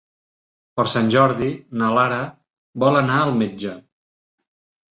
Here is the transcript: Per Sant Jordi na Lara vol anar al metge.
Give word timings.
Per 0.79 0.85
Sant 0.93 1.11
Jordi 1.15 1.49
na 1.83 1.91
Lara 1.99 2.19
vol 2.85 2.99
anar 3.05 3.21
al 3.27 3.37
metge. 3.43 3.77